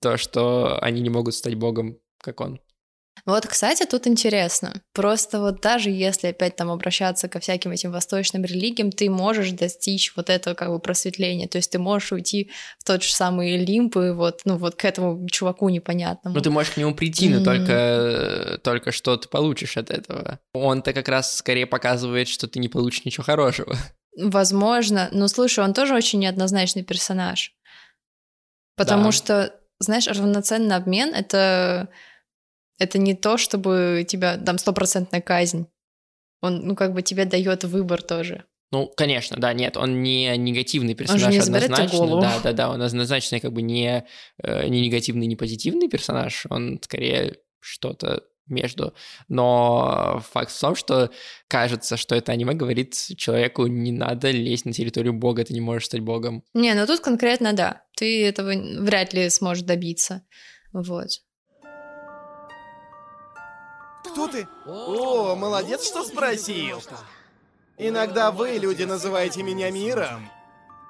[0.00, 2.60] то, что они не могут стать богом, как он.
[3.26, 4.82] Вот, кстати, тут интересно.
[4.92, 10.12] Просто вот даже если опять там обращаться ко всяким этим восточным религиям, ты можешь достичь
[10.16, 11.48] вот этого как бы просветления.
[11.48, 14.84] То есть ты можешь уйти в тот же самый Лимп и вот, ну вот к
[14.84, 16.36] этому чуваку непонятному.
[16.36, 17.44] Ну, ты можешь к нему прийти, но Мгм.
[17.44, 20.40] только, только что ты получишь от этого.
[20.52, 23.74] Он-то как раз скорее показывает, что ты не получишь ничего хорошего.
[24.16, 25.08] Возможно.
[25.12, 27.52] Но слушай, он тоже очень неоднозначный персонаж.
[28.76, 29.12] Потому Да.
[29.12, 31.88] что, знаешь, равноценный обмен— это...
[32.80, 35.68] Это не то, чтобы тебя там стопроцентная казнь.
[36.42, 38.44] Он, ну, как бы тебе дает выбор тоже.
[38.72, 41.96] Ну, конечно, да, нет, он не негативный персонаж же не однозначно.
[41.96, 42.20] голову.
[42.20, 44.04] Да, да, да, он однозначно как бы не,
[44.42, 48.94] э, не негативный, не позитивный персонаж, он скорее что-то между.
[49.28, 51.10] Но факт в том, что
[51.48, 55.86] кажется, что это аниме говорит человеку, не надо лезть на территорию бога, ты не можешь
[55.86, 56.42] стать богом.
[56.54, 57.82] Не, ну тут конкретно да.
[57.96, 58.52] Ты этого
[58.82, 60.22] вряд ли сможешь добиться.
[60.72, 61.08] Вот.
[64.04, 64.46] Кто ты?
[64.66, 66.82] О, молодец, что спросил.
[67.78, 70.30] Иногда вы, люди, называете меня миром.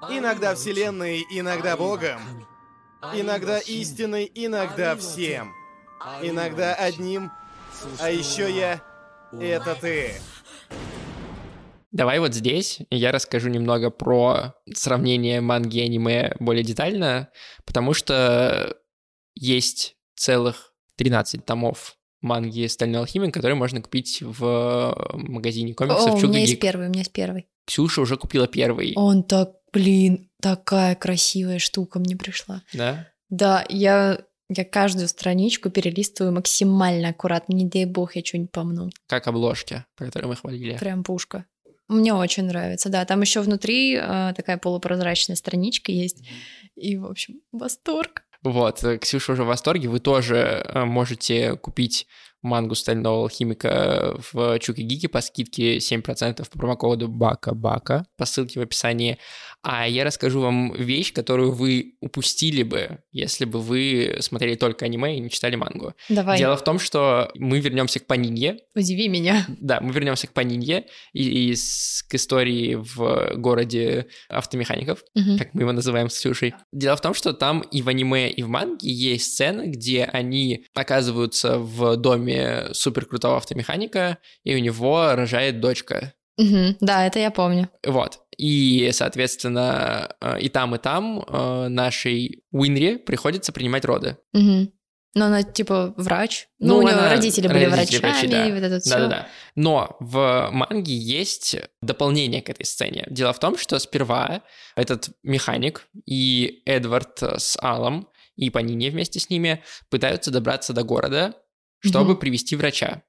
[0.09, 2.19] Иногда вселенной, иногда богом.
[3.13, 5.53] Иногда истиной, иногда всем.
[6.21, 7.31] Иногда одним.
[7.99, 8.81] А еще я...
[9.39, 10.13] Это ты.
[11.91, 17.29] Давай вот здесь я расскажу немного про сравнение манги и аниме более детально,
[17.65, 18.75] потому что
[19.33, 26.19] есть целых 13 томов манги «Стальной алхимик», которые можно купить в магазине комиксов О, у
[26.19, 26.61] «Чуга меня есть Гик».
[26.61, 27.47] первый, у меня есть первый.
[27.65, 32.61] Ксюша уже купила первый, Он так, блин, такая красивая штука мне пришла.
[32.73, 33.07] да?
[33.29, 37.53] Да, я, я каждую страничку перелистываю максимально аккуратно.
[37.53, 38.89] Не дай бог, я что-нибудь помну.
[39.07, 40.77] Как обложки, по которым мы хвалили.
[40.77, 41.45] Прям пушка.
[41.87, 43.05] Мне очень нравится, да.
[43.05, 46.23] Там еще внутри э, такая полупрозрачная страничка есть.
[46.75, 48.23] И, в общем, восторг.
[48.43, 49.89] Вот, э, Ксюша уже в восторге.
[49.89, 52.07] Вы тоже э, можете купить
[52.45, 58.63] мангу «Стального алхимика» в Чуки Гики по скидке 7% по промокоду БАКА-БАКА по ссылке в
[58.63, 59.17] описании.
[59.67, 65.17] А я расскажу вам вещь, которую вы упустили бы, если бы вы смотрели только аниме
[65.17, 65.93] и не читали мангу.
[66.07, 69.43] Давай, Дело в том, что мы вернемся к Панинье, удиви меня.
[69.59, 75.39] да, мы вернемся к Панинье и, и с- к истории в городе автомехаников Мгм.
[75.39, 76.53] как мы его называем с Ксюшей.
[76.71, 80.65] Дело в том, что там и в аниме, и в манге есть сцены, где они
[80.75, 82.34] оказываются в доме
[82.73, 86.13] суперкрутого автомеханика, и у него рожает дочка.
[86.37, 86.77] Мгм.
[86.81, 87.69] Да, это я помню.
[87.85, 88.19] Вот.
[88.37, 94.17] И, соответственно, э, и там, и там э, нашей Уинри приходится принимать роды.
[94.33, 94.71] Мгм.
[95.13, 96.49] Но она типа врач.
[96.59, 98.47] Ну, у нее она- родители были родители врачами, врачи, да.
[98.47, 98.89] и вот это все.
[98.89, 99.27] Да-да-да.
[99.55, 103.05] Но в манге есть дополнение к этой сцене.
[103.09, 104.41] Дело в том, что сперва
[104.75, 111.33] этот механик и Эдвард с Аллом и Панини вместе с ними пытаются добраться до города,
[111.87, 112.19] чтобы Мгм.
[112.19, 113.03] привести врача.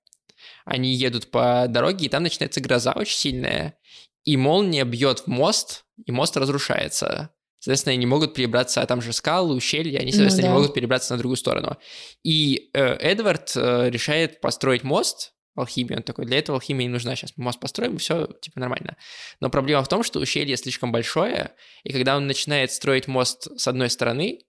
[0.65, 3.79] Они едут по дороге, и там начинается гроза очень сильная,
[4.25, 7.31] и молния бьет в мост, и мост разрушается.
[7.59, 10.53] Соответственно, они не могут перебраться, а там же скалы, ущелья, они, Ну соответственно, да.
[10.53, 11.77] не могут перебраться на другую сторону.
[12.23, 15.97] И э, Эдвард э, решает построить мост, алхимию.
[15.99, 17.17] Он такой, для этого алхимия не нужна.
[17.17, 18.97] Сейчас мы мост построим, и все, типа, нормально.
[19.41, 23.67] Но проблема в том, что ущелье слишком большое, и когда он начинает строить мост с
[23.67, 24.41] одной стороны,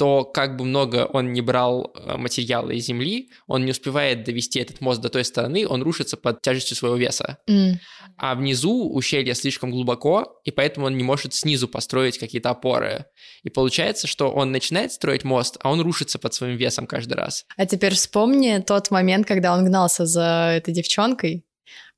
[0.00, 4.58] то как бы много он не брал э, материала из земли, он не успевает довести
[4.58, 7.36] этот мост до той стороны, он рушится под тяжестью своего веса.
[7.46, 7.78] М.
[8.16, 13.04] А внизу ущелье слишком глубоко, и поэтому он не может снизу построить какие-то опоры.
[13.42, 17.44] И получается, что он начинает строить мост, а он рушится под своим весом каждый раз.
[17.58, 21.44] А теперь вспомни тот момент, когда он гнался за этой девчонкой.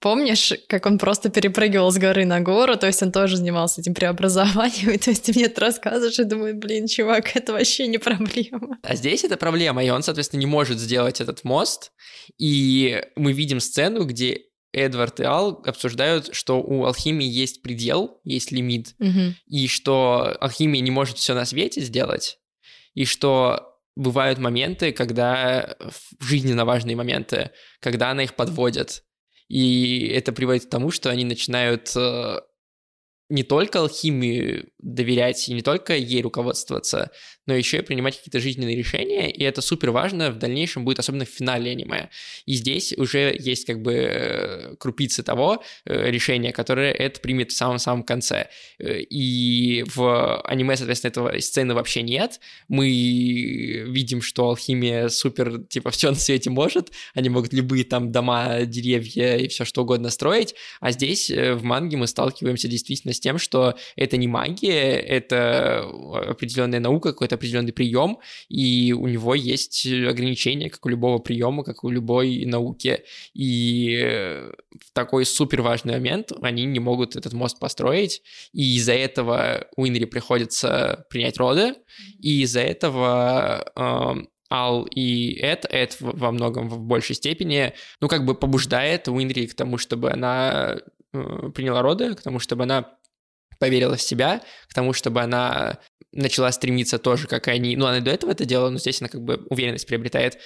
[0.01, 3.95] Помнишь, как он просто перепрыгивал с горы на гору, то есть он тоже занимался этим
[3.95, 7.99] преобразованием, и то есть ты мне это рассказываешь и думаю, блин, чувак, это вообще не
[7.99, 8.79] проблема.
[8.83, 11.93] А здесь это проблема, и он, соответственно, не может сделать этот мост.
[12.39, 14.41] И мы видим сцену, где
[14.73, 19.37] Эдвард и Ал обсуждают, что у алхимии есть предел, есть лимит, Мгм.
[19.47, 22.39] и что алхимия не может все на свете сделать,
[22.95, 25.77] и что бывают моменты, когда
[26.19, 29.05] жизненно важные моменты, когда она их подводит.
[29.53, 32.41] И это приводит к тому, что они начинают э,
[33.29, 37.11] не только алхимию доверять и не только ей руководствоваться,
[37.47, 41.25] но еще и принимать какие-то жизненные решения, и это супер важно в дальнейшем будет, особенно
[41.25, 42.11] в финале аниме.
[42.47, 47.57] И здесь уже есть как бы э, крупицы того э, решения, которое это примет в
[47.57, 48.49] самом-самом конце.
[48.79, 52.41] Э, и в аниме, соответственно, этого сцены вообще нет.
[52.69, 52.89] Мы
[53.89, 59.37] видим, что алхимия супер, типа, все на свете может, они могут любые там дома, деревья
[59.37, 63.75] и все что угодно строить, а здесь в манге мы сталкиваемся действительно с тем, что
[63.97, 65.89] это не магия, это
[66.31, 71.85] определенная наука, какой-то определенный прием, и у него есть ограничения, как у любого приема, как
[71.85, 73.05] у любой науки.
[73.35, 79.67] И в такой супер важный момент они не могут этот мост построить, и из-за этого
[79.77, 81.75] Уинри приходится принять роды,
[82.19, 88.27] и из-за этого э, Ал и Эд, Эд во многом в большей степени, ну, как
[88.27, 90.77] бы побуждает Уинри к тому, чтобы она
[91.13, 92.95] э, приняла роды, к тому, чтобы она
[93.63, 95.79] поверила в себя, к тому, чтобы она
[96.13, 97.77] начала стремиться тоже, как они.
[97.77, 100.39] Ну, она до этого это делала, но здесь она как бы уверенность приобретает,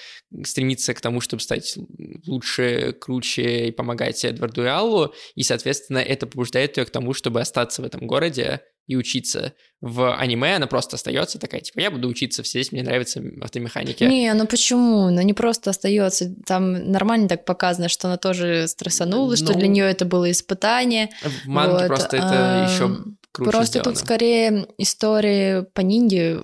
[0.43, 1.77] стремиться к тому, чтобы стать
[2.25, 7.41] лучше, круче и помогать Эдварду и Аллу, и, соответственно, это побуждает ее к тому, чтобы
[7.41, 9.53] остаться в этом городе и учиться.
[9.81, 14.05] В аниме она просто остается такая, типа, я буду учиться, все здесь мне нравятся автомеханики.
[14.05, 15.09] Не, ну почему?
[15.09, 16.33] Ну не просто остается.
[16.45, 21.09] Там нормально так показано, что она тоже стрессанула, ну, что для нее это было испытание.
[21.21, 21.87] В манге вот.
[21.87, 23.03] просто это а, еще
[23.37, 23.91] круче Просто сделано.
[23.91, 26.41] тут скорее истории по нинди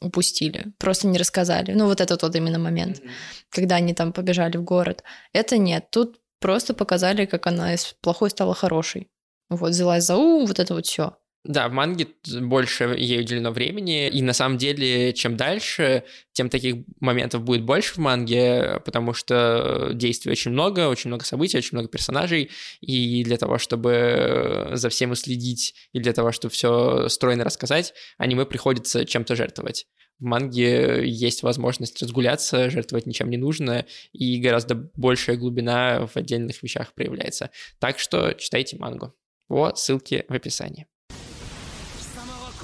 [0.00, 1.72] упустили, просто не рассказали.
[1.72, 3.10] Ну вот этот вот именно момент, mm-hmm.
[3.50, 5.02] когда они там побежали в город.
[5.32, 9.10] Это нет, тут просто показали, как она из плохой стала хорошей.
[9.48, 11.16] Вот взялась за ум, вот это вот все.
[11.48, 12.08] Да, в манге
[12.40, 17.94] больше ей уделено времени, и на самом деле, чем дальше, тем таких моментов будет больше
[17.94, 23.36] в манге, потому что действий очень много, очень много событий, очень много персонажей, и для
[23.36, 29.36] того, чтобы за всем уследить, и для того, чтобы все стройно рассказать, аниме приходится чем-то
[29.36, 29.86] жертвовать.
[30.18, 36.60] В манге есть возможность разгуляться, жертвовать ничем не нужно, и гораздо большая глубина в отдельных
[36.64, 37.50] вещах проявляется.
[37.78, 39.14] Так что читайте мангу.
[39.46, 40.88] По ссылке в описании.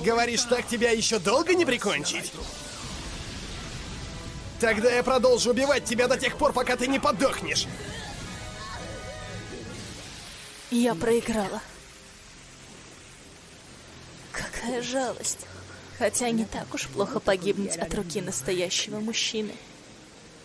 [0.04, 2.32] Говоришь, так тебя еще долго не прикончить?
[4.58, 7.66] Тогда я продолжу убивать тебя до тех пор, пока ты не подохнешь.
[10.70, 11.60] Я проиграла.
[14.32, 15.46] Какая жалость.
[15.98, 19.52] Хотя не так уж плохо погибнуть от руки настоящего мужчины.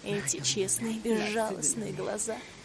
[0.04, 2.38] Эти честные, безжалостные глаза—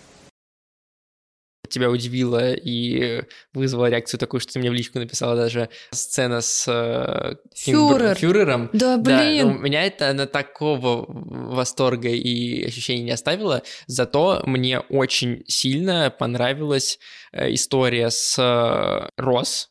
[1.73, 6.67] тебя удивило и вызвало реакцию такую, что ты мне в личку написала даже сцена с
[6.69, 8.15] э, Фюрер.
[8.15, 8.71] Фюрером.
[8.73, 9.57] Да, блин.
[9.57, 16.99] Да, меня это на такого восторга и ощущений не оставило, зато мне очень сильно понравилась
[17.33, 19.71] э, история с э, Рос,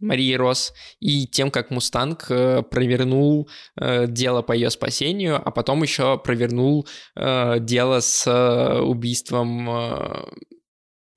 [0.00, 6.18] Марии Рос, и тем, как Мустанг э, провернул дело по ее спасению, а потом еще
[6.18, 9.68] провернул дело с убийством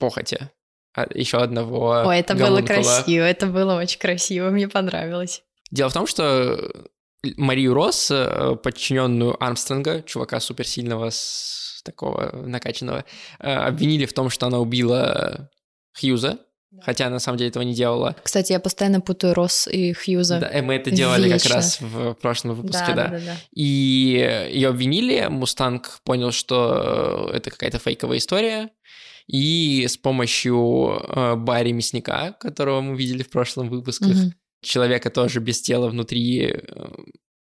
[0.01, 0.49] похоти.
[0.93, 5.43] А, еще одного Ой, это было красиво, это было очень красиво, мне понравилось.
[5.71, 6.69] Дело в том, что
[7.37, 13.05] Марию Росс, э, подчиненную Армстронга, чувака суперсильного, с такого накачанного,
[13.39, 15.49] э, обвинили в том, что она убила
[15.97, 16.39] Хьюза,
[16.79, 18.15] Хотя на самом деле этого не делала.
[18.23, 20.39] Кстати, я постоянно путаю Росс и Хьюза.
[20.39, 21.49] Да, и мы это делали Вечно.
[21.49, 22.95] как раз в прошлом выпуске, да.
[22.95, 23.07] да.
[23.09, 23.35] да, да.
[23.53, 28.69] И ее обвинили, Мустанг понял, что это какая-то фейковая история,
[29.27, 34.31] и с помощью э, Барри Мясника, которого мы видели в прошлом выпусках, mm-hmm.
[34.63, 36.89] человека тоже без тела внутри, э,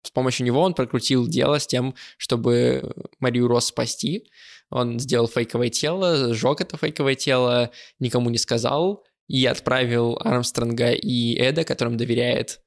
[0.03, 4.29] с помощью него он прокрутил дело с тем, чтобы Марию Росс спасти.
[4.69, 11.35] Он сделал фейковое тело, сжег это фейковое тело, никому не сказал, и отправил Армстронга и
[11.35, 12.61] Эда, которым доверяет,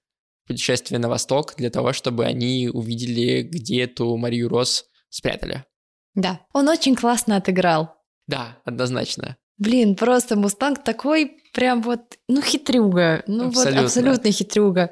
[0.49, 5.65] путешествие на восток для того, чтобы они увидели, где эту Марию Росс спрятали.
[6.15, 7.95] Да, он очень классно отыграл.
[8.29, 9.37] Да, однозначно.
[9.57, 13.25] Блин, просто Мустанг такой прям вот, ну, хитрюга.
[13.27, 13.81] Ну, абсолютно.
[13.81, 14.91] вот абсолютно хитрюга.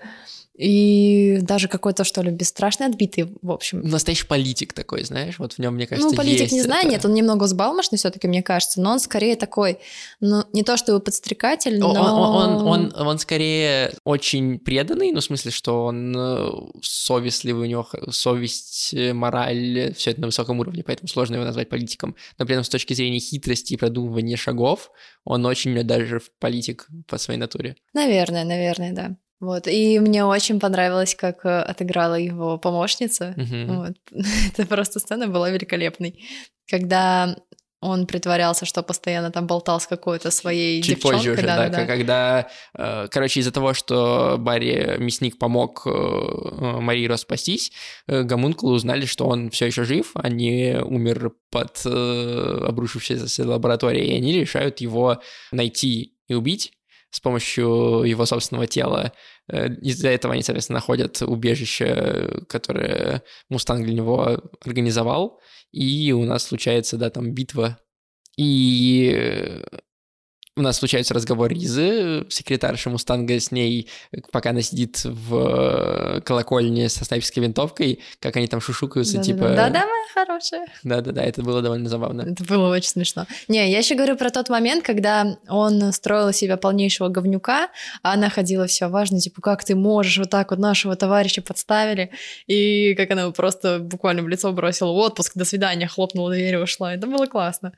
[0.56, 3.80] И даже какой-то, что ли, бесстрашный, отбитый, в общем.
[3.80, 6.90] Настоящий политик такой, знаешь, вот в нем, мне кажется, Ну, политик есть не знаю, это...
[6.90, 9.78] нет, он немного взбалмошный все таки мне кажется, но он скорее такой,
[10.20, 11.90] ну, не то чтобы подстрекатель, но...
[11.90, 16.50] Он, он, он, он скорее очень преданный, ну, в смысле, что он э,
[16.82, 21.68] совестливый, у него совесть, э, мораль, все это на высоком уровне, поэтому сложно его назвать
[21.68, 22.16] политиком.
[22.38, 24.90] Но при этом с точки зрения хитрости и продумывания шагов,
[25.24, 27.76] он очень даже политик по своей натуре.
[27.92, 29.16] Наверное, наверное, да.
[29.38, 33.34] Вот, и мне очень понравилось, как э, отыграла его помощница.
[33.36, 33.66] Mm-hmm.
[33.66, 33.96] Вот.
[34.52, 36.24] Это просто сцена была великолепной.
[36.70, 37.36] Когда
[37.82, 41.18] он притворялся, что постоянно там болтал с какой-то своей Чуть девчонкой.
[41.18, 47.16] позже уже, да, к- когда, э, короче, из-за того, что Барри Мясник помог э, Мариро
[47.16, 47.72] спастись,
[48.06, 54.32] гомункулы узнали, что он все еще жив, а не умер под обрушившейся лабораторией, и они
[54.32, 55.20] решают его
[55.52, 56.72] найти и убить
[57.16, 59.10] с помощью его собственного тела.
[59.50, 65.40] Э, Из-за этого они, соответственно, находят убежище, которое Мустанг для него организовал,
[65.72, 67.78] и у нас случается, да, там битва.
[68.36, 69.62] И э,
[70.56, 76.20] у нас случается разговор Ризы, секретарша Мустанга с ней, э, пока она сидит в э,
[76.22, 79.50] колокольне со снайперской винтовкой, как они там шушукаются, типа...
[79.50, 80.66] Да-да, моя хорошая.
[80.82, 82.22] Да-да-да, это было довольно забавно.
[82.22, 83.26] Это было очень смешно.
[83.48, 87.68] Не, я еще говорю про тот момент, когда он строил из себя полнейшего говнюка,
[88.02, 92.12] а она ходила все важно, типа, как ты можешь, вот так вот нашего товарища подставили,
[92.46, 96.54] и как она его просто буквально в лицо бросила в отпуск, до свидания, хлопнула дверь
[96.54, 96.94] и ушла.
[96.94, 97.72] Это было классно.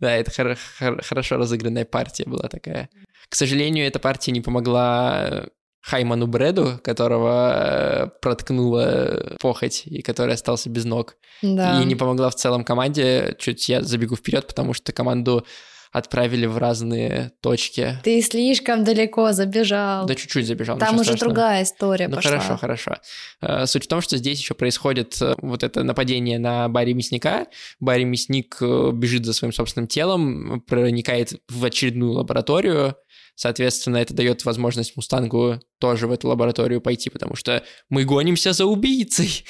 [0.00, 2.88] Да, это хор- хор- хорошо разыгранная партия была такая.
[3.28, 5.46] К сожалению, эта партия не помогла
[5.82, 11.16] Хайману Бреду, которого э, проткнула похоть и который остался без ног.
[11.42, 11.82] Да.
[11.82, 13.34] И не помогла в целом команде.
[13.38, 15.44] Чуть я забегу вперед, потому что команду
[15.92, 17.98] отправили в разные точки.
[18.02, 20.06] Ты слишком далеко забежал.
[20.06, 20.78] Да чуть-чуть забежал.
[20.78, 21.34] Там уже страшного.
[21.34, 22.30] другая история Ну пошла.
[22.30, 22.96] хорошо, хорошо.
[23.42, 27.46] Э, Суть в том, что здесь еще происходит э, вот это нападение на Барри Мясника.
[27.78, 32.96] Барри Мясник э, бежит за своим собственным телом, проникает в очередную лабораторию.
[33.34, 38.66] Соответственно, это дает возможность Мустангу тоже в эту лабораторию пойти, потому что мы гонимся за
[38.66, 39.44] убийцей.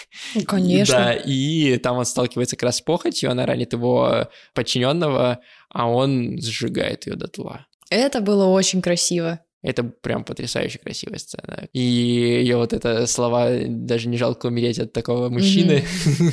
[0.47, 0.95] Конечно.
[0.95, 5.41] Да, и там он сталкивается как раз с похотью, она ранит его подчиненного,
[5.73, 7.67] а он сжигает ее дотла.
[7.91, 9.41] Это было очень красиво.
[9.63, 11.69] Это прям потрясающе красивая сцена.
[11.73, 15.85] И ее вот это слова «даже не жалко умереть от такого мужчины».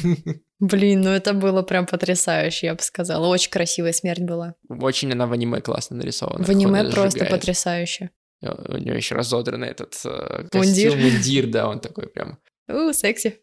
[0.59, 3.27] Блин, ну это было прям потрясающе, я бы сказала.
[3.27, 4.55] Очень красивая смерть была.
[4.67, 6.43] Очень она в аниме классно нарисована.
[6.43, 7.31] В аниме просто сжигает.
[7.31, 8.09] потрясающе.
[8.41, 10.91] У него еще разодранный этот э, Мундир.
[10.91, 12.39] костюм, мундир, да, он такой прям...
[12.67, 13.39] У, секси.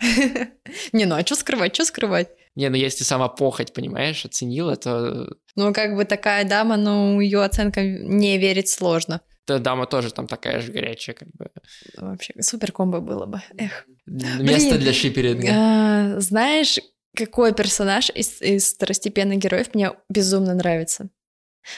[0.92, 2.28] Не, ну а что скрывать, что скрывать?
[2.56, 7.42] Не, ну если сама похоть, понимаешь, оценила, то Ну, как бы такая дама, ну, ее
[7.44, 9.20] оценка не верить сложно.
[9.46, 11.50] то дама тоже там такая же горячая, как бы.
[11.96, 13.40] Вообще, супер комбо было бы.
[13.56, 13.86] Эх.
[14.06, 14.80] Место Блин.
[14.80, 15.48] для шиперинга.
[15.52, 16.78] А, знаешь,
[17.16, 21.08] какой персонаж из, из второстепенных героев мне безумно нравится?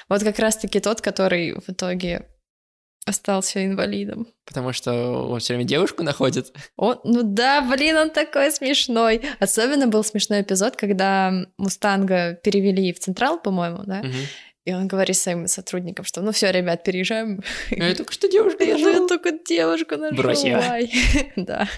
[0.09, 2.29] Вот как раз-таки тот, который в итоге
[3.05, 4.29] остался инвалидом.
[4.45, 4.93] Потому что
[5.29, 6.53] он все время девушку находит.
[6.77, 9.23] Он, ну да, блин, он такой смешной.
[9.41, 13.99] Особенно был смешной эпизод, когда Мустанга перевели в Централ, по-моему, да?
[14.03, 14.13] Мгм.
[14.65, 17.41] И он говорит своим сотрудникам, что ну все, ребят, переезжаем.
[17.71, 19.09] Я только что девушка Я нашел.
[19.09, 20.17] только девушку нашел.
[20.17, 20.93] Брось ай.
[21.37, 21.69] Да.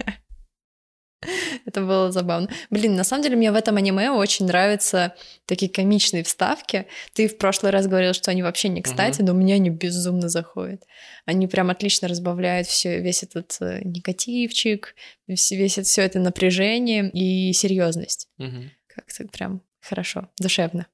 [1.66, 2.48] Это было забавно.
[2.70, 5.14] Блин, на самом деле мне в этом аниме очень нравятся
[5.46, 6.86] такие комичные вставки.
[7.12, 10.82] Ты в прошлый раз говорил, что они вообще не кстати, но мне они безумно заходят.
[11.26, 14.94] Они прям отлично разбавляют все, весь этот э, негативчик,
[15.26, 18.28] весь, весь это, все это напряжение и серьезность.
[18.38, 18.70] Мгм.
[18.86, 20.86] Как-то прям хорошо, душевно.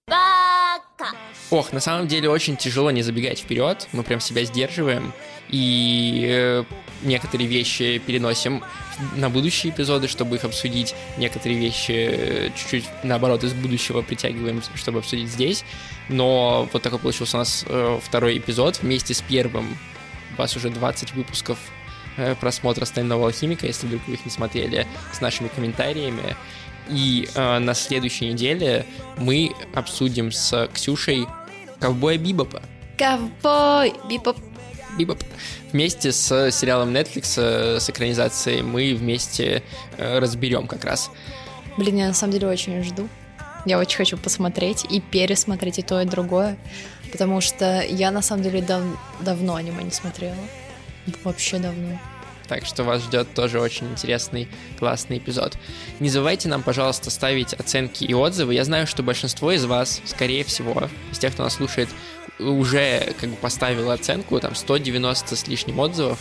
[1.50, 3.88] Ох, на самом деле очень тяжело не забегать вперед.
[3.92, 5.12] Мы прям себя сдерживаем.
[5.48, 6.64] И э,
[7.02, 8.62] некоторые вещи переносим
[9.16, 10.94] на будущие эпизоды, чтобы их обсудить.
[11.18, 15.64] Некоторые вещи э, чуть-чуть, наоборот, из будущего притягиваем, чтобы обсудить здесь.
[16.08, 18.80] Но вот такой получился у нас э, второй эпизод.
[18.82, 19.76] Вместе с первым
[20.34, 21.58] у вас уже 20 выпусков
[22.40, 26.36] просмотра «Стального алхимика», если вдруг вы их не смотрели, с нашими комментариями.
[26.90, 28.84] И э, на следующей неделе
[29.16, 31.26] мы обсудим с Ксюшей
[31.78, 32.62] «Ковбоя Бибопа».
[32.98, 33.94] Ковбой!
[34.08, 34.36] Бипоп!
[34.98, 35.22] Бибоп.
[35.72, 39.62] Вместе с сериалом Netflix, э, с экранизацией, мы вместе
[39.96, 41.10] э, разберем как раз.
[41.76, 43.08] Блин, я на самом деле очень жду.
[43.66, 46.58] Я очень хочу посмотреть и пересмотреть и то, и другое.
[47.12, 50.36] Потому что я на самом деле дав- давно аниме не смотрела.
[51.24, 51.98] Вообще давно.
[52.50, 55.56] Так что вас ждет тоже очень интересный, классный эпизод.
[56.00, 58.54] Не забывайте нам, пожалуйста, ставить оценки и отзывы.
[58.54, 61.88] Я знаю, что большинство из вас, скорее всего, из тех, кто нас слушает,
[62.40, 66.18] уже как бы поставило оценку, там 190 с лишним отзывов.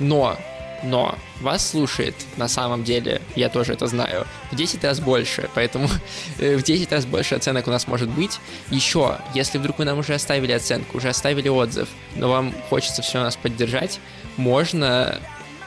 [0.00, 0.36] Но,
[0.82, 5.88] но вас слушает на самом деле, я тоже это знаю, в 10 раз больше, поэтому
[6.40, 8.40] э, в 10 раз больше оценок у нас может быть.
[8.72, 13.22] Еще, если вдруг вы нам уже оставили оценку, уже оставили отзыв, но вам хочется все
[13.22, 14.00] нас поддержать,
[14.36, 15.20] можно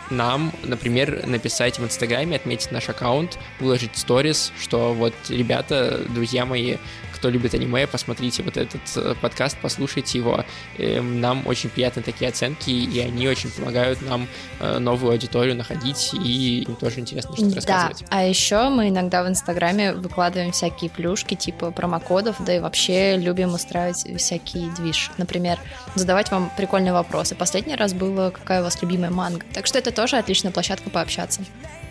[0.10, 6.78] нам, например, написать в Инстаграме, отметить наш аккаунт, выложить сторис, что вот, ребята, друзья мои,
[7.24, 10.44] кто любит аниме, посмотрите вот этот э, подкаст, послушайте его.
[10.78, 14.28] Эм, нам очень приятны такие оценки, и они очень помогают нам
[14.60, 18.06] э, новую аудиторию находить, и им тоже интересно что-то Да, рассказывать.
[18.10, 23.54] а еще мы иногда в Инстаграме выкладываем всякие плюшки, типа промокодов, да и вообще любим
[23.54, 25.10] устраивать всякие движ.
[25.18, 25.58] Например,
[25.96, 27.36] задавать вам прикольные вопросы.
[27.36, 29.46] Последний раз было, какая у вас любимая манга.
[29.54, 31.40] Так что это тоже отличная площадка пообщаться.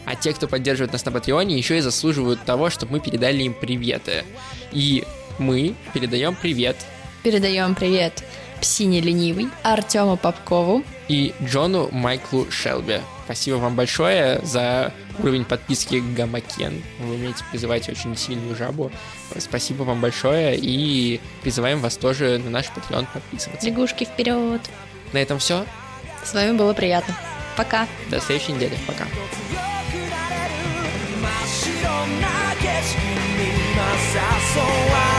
[0.05, 3.55] А те, кто поддерживает нас на Патреоне, еще и заслуживают того, чтобы мы передали им
[3.55, 4.25] приветы.
[4.73, 5.05] И
[5.43, 6.77] мы передаем привет.
[7.23, 8.25] Передаем привет
[8.61, 13.01] Псине Ленивый, Артему Попкову и Джону Майклу Шелби.
[13.25, 16.83] Спасибо вам большое за уровень подписки Гамакен.
[17.01, 18.91] Вы умеете призывать очень сильную жабу.
[19.39, 23.67] Спасибо вам большое и призываем вас тоже на наш патреон подписываться.
[23.67, 24.61] Лягушки вперед!
[25.13, 25.67] На этом все.
[26.25, 27.17] С вами было приятно.
[27.57, 27.87] Пока.
[28.11, 28.79] До следующей недели.
[28.87, 29.07] Пока.
[34.15, 35.12] 誘わ